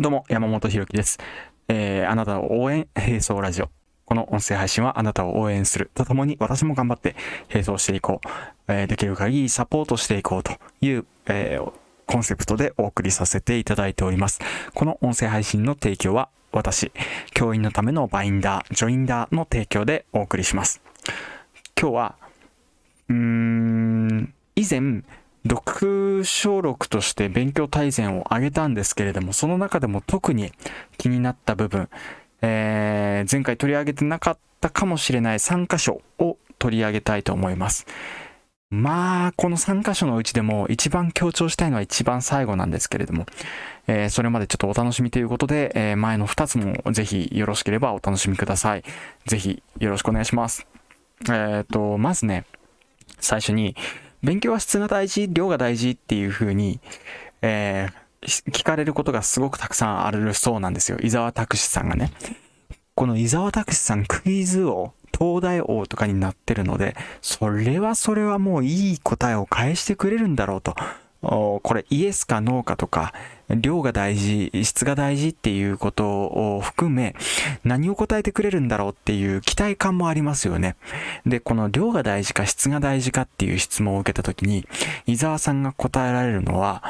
[0.00, 1.18] どうも、山本ひろきです。
[1.66, 3.68] えー、あなたを応援、並走ラジオ。
[4.04, 7.16] この音声配信はあなたを応援するとともに私も頑張って
[7.52, 8.28] 並走していこう。
[8.68, 11.72] えーできる限りサポートしていこうという、えー
[12.06, 14.38] コンセプトでお送りさせていただいております。
[14.72, 16.92] この音声配信の提供は私、
[17.34, 20.80] 教員のためのバインダー、ジョインダーの提供でお送りします。
[21.76, 22.14] 今日は、
[23.08, 25.02] うーん、以前、
[25.46, 30.52] 読書録として勉強大全を挙げたんですけれども、その中でも特に
[30.96, 31.88] 気になった部分、
[32.42, 37.86] えー前回取り上げてなかったかもしれない3箇所を取り上げたいと思います。
[38.70, 43.26] まあ、この3箇所のうちでも一番強調したいのは一番最後なんですけれども、
[43.86, 48.84] えーそれまでちょっとお楽しみということで、えー前の2つもぜひよろしければお楽しみください。
[49.26, 50.66] ぜひよろしくお願いします。
[51.30, 52.44] えっ、と、まずね、
[53.20, 53.74] 最初に、
[54.22, 56.80] 勉強は質が大事、量が大事っていう風に、
[57.42, 60.98] えー聞かれることがすごくたくさんあるそうなんですよ。
[61.00, 62.12] 伊沢拓司さんがね。
[62.94, 70.74] この伊沢拓司さんクイズ王、東大王とかになってるので、それはそれはもういい答えを返してくれるんだろうと。
[71.20, 73.12] これイエスかノーかとか、
[73.48, 77.16] 量が大事、質が大事っていうことを含め、
[77.64, 80.76] 何を答えてくれるんだろうっていう期待感もありますよね。
[81.26, 84.66] で、この量が大事か質が大事かっていう質問を受けたときに、
[85.06, 86.84] 伊沢さんが答えられるのは、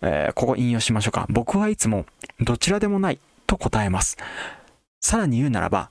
[0.00, 1.26] えーここ引用しましょうか。
[1.28, 2.06] 僕はいつも
[2.40, 4.16] どちらでもないと答えます。
[5.00, 5.90] さらに言うならば、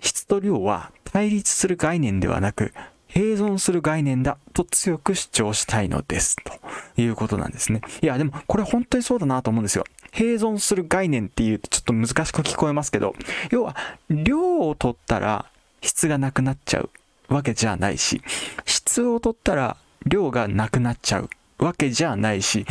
[0.00, 2.72] 質と量は対立する概念ではなく、
[3.16, 6.36] 併存する概念だと強く主張したいのです。
[6.36, 7.80] ということなんですね。
[8.02, 9.84] いや、でもこれ本当にそうだなと思うんですよ。
[10.12, 13.14] 併存する概念っていうとちょっと難しく聞こえますけど、
[13.50, 13.74] 要は、
[14.10, 15.46] 量を取ったら
[15.80, 16.90] 質がなくなっちゃう
[17.30, 18.20] わけじゃないし、
[18.66, 22.66] 質を取ったら量がなくなっちゃうわけじゃないし、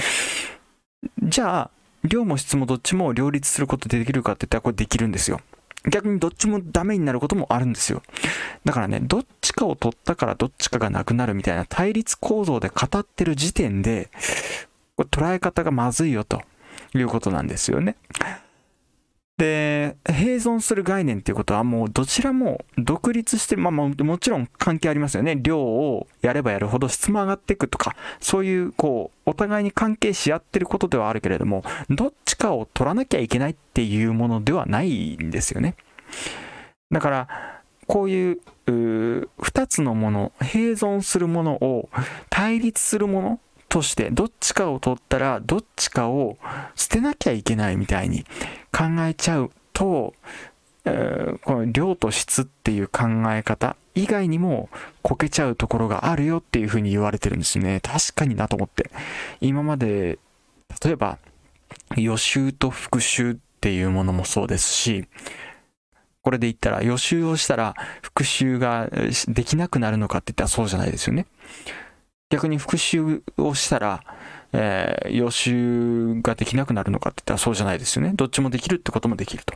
[1.24, 1.70] じゃあ、
[2.04, 5.42] 量も質もどっちも両立することできるかって言ったらこれできるんですよ。
[5.90, 8.02] 逆にどっちもダメになることもあるんですよ。
[8.64, 14.10] だからね、どっちかを取ったからどっちかがなくなるみたいな対立構造で語ってる時点で、
[14.96, 16.42] これ捉え方がまずいよと
[16.94, 17.96] いうことなんですよね。
[19.38, 25.36] で、併存する概念っていうことはもうどちらも独立して、まあまあもちろん関係ありますよね。
[25.36, 35.76] 量をやればやるほど質も上がっていくとか、そういうこう、お互いに関係し合ってることではあるけれども、どっちかを取らなきゃいけないっていうものではないんですよね。
[36.92, 37.28] だから、
[37.88, 41.90] こういう、うー二つのもの、併存するものを
[42.30, 43.40] 対立するもの
[43.70, 46.38] として、どっちかを取ったら、どっちかを
[46.76, 48.24] 捨てなきゃいけないみたいに
[48.72, 50.14] 考えちゃうと、
[50.86, 54.70] えーこの量と質っていう考え方以外にも
[55.02, 57.80] こけちゃうところがあるよっていうふうに言われてるんですね。
[57.82, 58.92] 確かになと思って。
[59.42, 60.20] 今まで、
[60.84, 61.18] 例えば
[61.96, 65.08] 予習と復習っていうものもそうですし、
[66.26, 68.90] これで言ったら予習をしたら復習が
[69.28, 71.28] できなくなるのかって言ったらそうじゃないですよね。
[72.32, 74.04] 逆に復習をしたら、
[74.52, 78.14] えー予習ができなくなるのかって言ったらそうじゃないですよね。
[78.16, 79.54] どっちもできるってこともできると。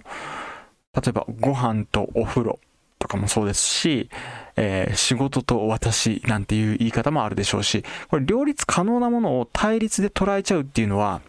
[0.93, 2.59] 例えばご飯とお風呂
[2.99, 4.11] とかもそうですし、
[4.55, 11.21] えー仕事と私なんていう言い方もあるでしょうし、これ両立可能なものを対立で捉えちゃうっていうのは、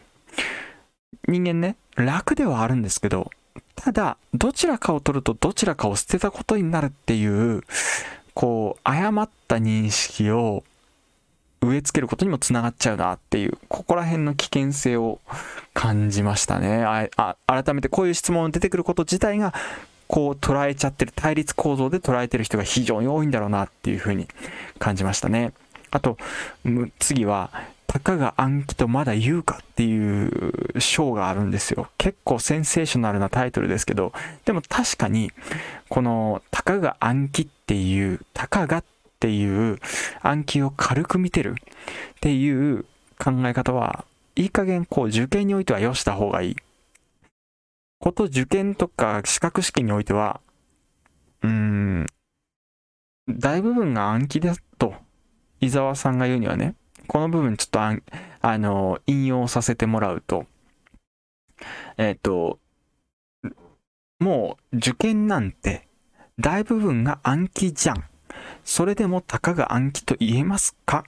[1.26, 3.30] 人間ね、楽ではあるんですけど、
[3.82, 7.62] ただ、どちらかを取るとどちらかを捨てたことになるっていう、
[8.34, 10.64] こう、誤った認識を
[11.62, 15.18] 植え付けることにもつながっちゃうなっていう、ここら辺の危険性を
[15.72, 16.84] 感じましたね。
[16.84, 19.54] あ改めてこういう質問が出てくること自体が、
[20.08, 24.28] こう捉えちゃってる、対立構造で捉えてる人が非常に多いんだろうなっていうふうに
[24.78, 25.54] 感じましたね。
[25.91, 26.18] あと、
[26.98, 27.50] 次は、
[27.90, 31.88] たかが暗記とまだ言うかっていう章があるんですよ。
[31.98, 34.12] 結構センセーショナルなタイトルですけど、
[34.44, 35.32] でも確かに、
[35.88, 38.84] この、たかが暗記っていう、たかがっ
[39.18, 39.80] ていう
[40.22, 42.84] 暗記を軽く見てるっていう
[43.18, 44.04] 考え方は、
[44.36, 46.56] いい加減こう受験においては良した方がいい。
[47.98, 50.41] こと受験とか資格試験においては、
[51.42, 52.06] うーん、
[53.28, 54.94] 大部分が暗記だと、
[55.60, 56.76] 伊沢さんが言うにはね、
[57.10, 57.97] この部分ちょっとあ
[58.41, 60.47] あの、引用させてもらうと、
[61.97, 62.60] えっ、と、
[64.21, 65.89] もう受験なんて
[66.39, 68.04] 大部分が暗記じゃん。
[68.62, 71.03] それでもたかが暗記と言えますか？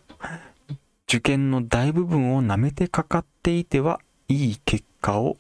[1.07, 5.37] 受験の大部分を舐めてかかっていてはいい結果を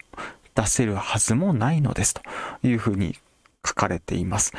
[0.55, 2.23] 出せるはずもないのですと
[2.63, 3.17] いうふうに
[3.67, 4.53] 書かれています。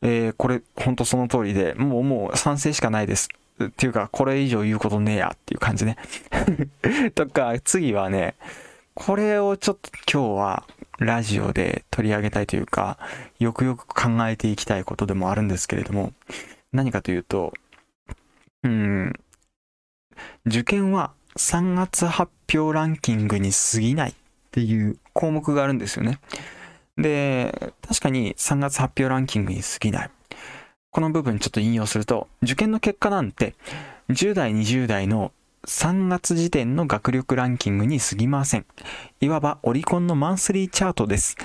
[0.00, 3.28] えーこれ本当その通りで、もうもう賛成しかないです。
[3.64, 5.96] っていうか、これ以上言うことねえやっていう感じね。
[7.14, 8.34] とか、次はね、
[8.94, 10.64] これをちょっと今日は
[10.98, 12.98] ラジオで取り上げたいというか、
[13.38, 16.12] よくよく考えていきたいことでもあるんですけれども、
[16.72, 17.52] 何かというと、
[18.62, 19.12] うん、
[20.46, 24.14] 受験は3月発表ランキングに過ぎないっ
[24.50, 26.18] ていう項目があるんですよね。
[26.96, 30.10] で、確かに3月発表ランキングに過ぎない。
[30.92, 33.54] この部分ちょっと引用すると、受験の結果なんて、
[34.10, 35.32] 10代、20代の
[35.66, 38.66] 3月時点の学力ランキングに過ぎません。
[39.22, 41.36] いわばオリコンのマンスリーチャートです。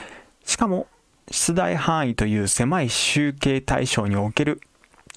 [0.43, 0.87] しかも、
[1.31, 4.61] 出題範囲という狭い集計対象における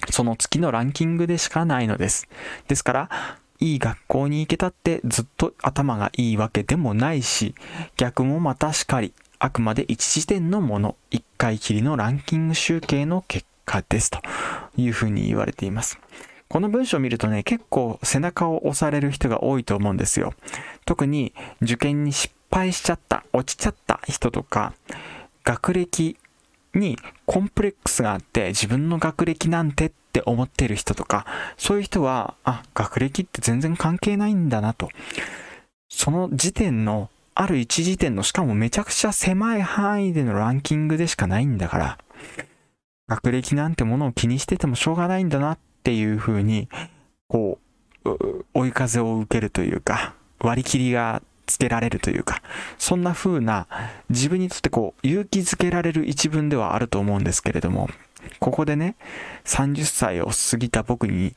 [0.09, 2.29] その月のランキングでしかないのです。
[2.69, 3.09] ですから、
[3.59, 7.53] いい学校に行けたってずっと頭がいいわけでもないし、
[7.97, 14.19] 逆もまたしかり、あくまで一時点のもの、一回きりのランキング集計の結果果ですと
[14.75, 15.97] いうふうに言われています。
[16.49, 20.33] この文章を見るとね、結構背中を押される人が多いと思うんですよ。
[20.85, 24.73] 特に受験に失敗しちゃった、落ちちゃった人とか、
[25.45, 26.17] 学歴
[26.75, 31.25] にコンプレックスがあって自分の学歴なんてって思ってる人とか、
[31.57, 34.89] そういう人は、あ、学歴って全然関係ないんだなと。
[35.87, 41.97] その時点の、ある一時点の、しかもめちゃくちゃ狭い範囲でのランキングでしかないんだから、
[43.11, 46.69] 学歴なんてものを気にしててもしょうがないんだなっていう風に、
[47.27, 47.59] こ
[48.05, 48.09] う、
[48.53, 52.41] 追い風を受けるというか、割り切りがつけられるというか、
[52.77, 53.67] そんな風な
[54.09, 57.89] 自分にとってこう勇気づけられる一文ではあると思うんですけれども、
[58.39, 58.95] ここでね、
[59.43, 61.35] 30歳を過ぎた僕に、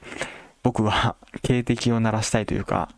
[0.62, 2.88] 僕は 警笛を鳴らしたいというか、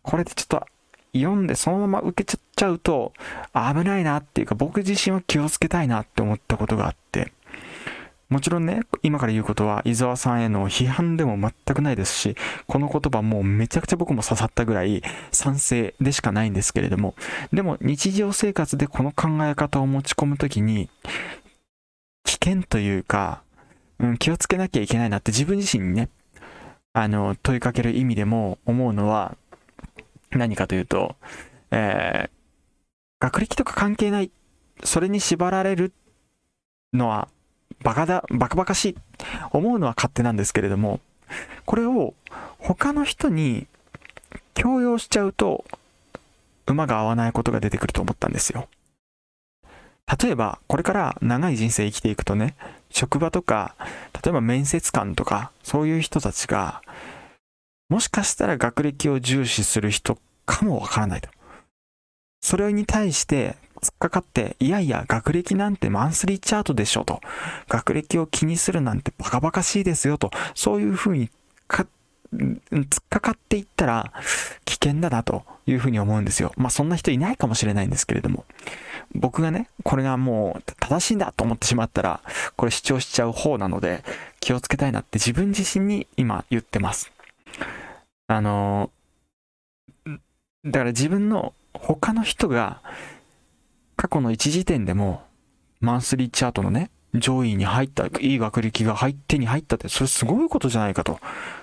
[0.00, 0.66] これでちょっと
[1.14, 3.12] 読んでそのまま受けちゃっちゃうと
[3.52, 7.32] 危ないなっていうか僕自身は気をつけたいなって思ったことがあって、
[8.32, 12.34] もちろんね、今から言うことは伊沢さんへの批判でも全くないですし、
[12.66, 15.02] この言葉もうめちゃくちゃ僕も刺さったぐらい
[15.32, 17.14] 賛成でしかないんですけれども、
[17.52, 20.88] でも日常生活でこの考え方を持ち込むときに、
[22.24, 23.42] 危険というか、
[23.98, 26.08] うん、気をつけなきゃいけないなって自分自身にね、
[26.94, 29.36] あの、問いかける意味でも思うのは、
[30.30, 31.16] 何かというと、
[31.70, 32.30] えー、
[33.20, 34.30] 学歴とか関係ない。
[34.84, 35.92] それに縛られる
[36.94, 37.28] のは
[37.82, 38.96] バカだ、バカバカしい、
[39.50, 41.00] 思うのは勝手なんですけれども、
[41.64, 42.14] これを
[42.58, 43.66] 他の人に
[44.54, 45.64] 強要しちゃうと、
[46.66, 48.68] 馬が合わないことが出てくると思ったんですよ。
[50.22, 52.54] 例えば、これから長い人生生きていくとね、
[52.90, 53.74] 職場とか、
[54.14, 56.82] 例えば面接官とか、そういう人たちが、
[57.88, 61.28] もしかしたら学歴を重視する人かもわからないと。
[62.40, 67.20] それに対して突っかかって、いやいや、学歴なんてマンスリーチャートでしょと。
[67.68, 70.30] 学歴を気にするなんてバカバカしいですよと。
[70.54, 71.30] そういうふうに
[71.66, 71.86] か、
[72.32, 74.12] 突っかかっていったら
[74.64, 76.52] 危険だなというふうに思うんですよ。
[76.56, 78.44] まあそんな人いないかもしれないんですけれども。
[79.14, 82.20] 僕がね、これがもう正しいんだと思ってしまったら、
[82.56, 84.04] これ主張しちゃう方なので、
[84.38, 87.12] 気をつけたいなって自分自身に今言ってます。
[88.28, 88.90] あの、
[90.64, 92.80] だから自分の他の人が
[94.02, 95.22] 過去の1時点でも、
[95.80, 101.20] マンスリーチャートのね、上位に入った、いい学歴が入手に入ったって、それすごいことじゃないかと。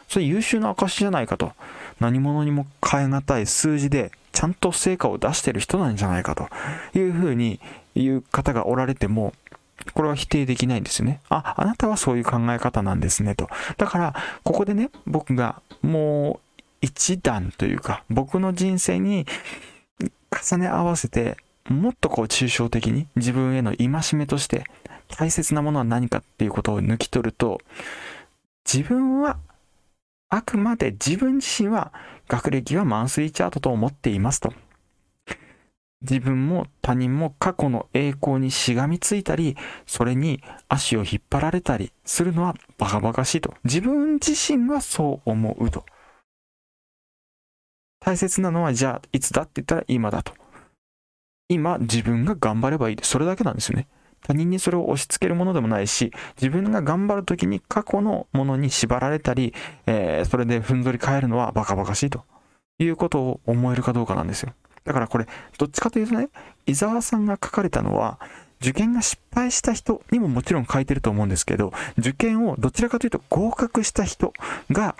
[0.07, 1.51] それ優秀な証じゃないかと。
[1.99, 6.47] 何者にも変え難い数字で、ちゃんと成果を出してる人なんじゃないかと
[6.97, 7.59] いうふうに
[7.93, 9.33] 言う方がおられても、
[9.93, 11.19] これは否定できないんですよね。
[11.27, 13.49] あ、あなたはそういう考え方なんですねと。
[13.75, 19.27] だから、ここでね、僕がもう一段というか、僕の人生に
[20.31, 21.35] 重ね合わせて
[21.69, 24.65] もっとこう抽象的に自分への戒めとして
[25.07, 27.59] 大切なものは何かっていうことを抜き取ると
[28.71, 29.37] 自分は
[30.29, 31.91] あくまで自分自身は
[32.27, 34.53] 学歴はマンスリーチャートと思っていますと。
[36.01, 43.53] 自分も他人も過去の栄光にしがみついたり、それに足を引っ張られたりするのはバカバカしいと。
[43.65, 45.83] 自分自身はそう思うと。
[47.99, 50.33] 大切なのはじゃあいつだって言ったら今だと。
[51.49, 52.97] 今自分が頑張ればいい。
[53.01, 53.87] それだけなんですよね。
[54.21, 59.53] 他人にそれを押し付けるものでもないし、自分が頑張るときに過去のものに縛られたり、
[59.87, 62.23] えー、それでふんぞり返るのはバカバカしいと
[62.77, 64.53] いうことを思えるかどうかなんですよ。
[64.85, 65.27] だからこれ、
[65.57, 66.29] どっちかというとね、
[66.67, 68.19] 伊沢さんが書かれたのは、
[68.61, 74.33] 受験が失敗した人にももちろん書いてると思うんですけど、受験をどちらかというと合格した人
[74.69, 74.95] が、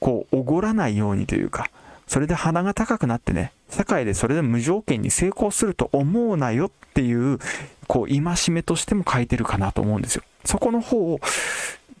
[0.00, 1.70] こう、おごらないようにというか、
[2.12, 7.38] それで鼻が高くなってね、社会でそれで無条件に成功すると思うなよっていう、
[7.86, 10.22] こう、戒めとしても書いてるかなと思うんですよ。
[10.44, 11.20] そこの方を、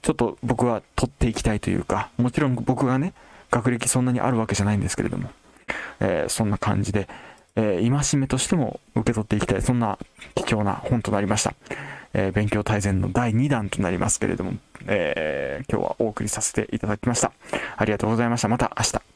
[0.02, 3.14] ちょっと僕は取っていきたいというか、もちろん僕がね、
[3.50, 5.30] 学歴そんなにあるわけじゃないんですけれども、
[6.00, 7.08] えー、そんな感じで、
[7.56, 9.98] えー、戒めとしても受け取っていきたい、そんな
[10.34, 11.54] 貴重な本となりました。
[12.12, 14.52] えー、勉強大全の第2弾となりますけれども、
[14.86, 17.32] えー、今日はお送りさせていただきました。
[17.78, 18.48] ありがとうございました。
[18.48, 19.11] また明日。